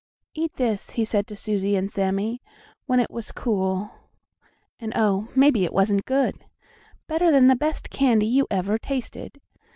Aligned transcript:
"Eat 0.33 0.53
this," 0.55 0.89
he 0.97 1.05
said 1.05 1.27
to 1.27 1.35
Susie 1.35 1.75
and 1.75 1.91
Sammie, 1.91 2.41
when 2.87 2.99
it 2.99 3.11
was 3.11 3.31
cool; 3.31 3.91
and, 4.79 4.91
oh, 4.95 5.27
maybe 5.35 5.63
it 5.63 5.73
wasn't 5.73 6.05
good! 6.07 6.43
Better 7.05 7.29
than 7.29 7.45
the 7.49 7.55
best 7.55 7.91
candy 7.91 8.25
you 8.25 8.47
ever 8.49 8.79
tasted! 8.79 9.39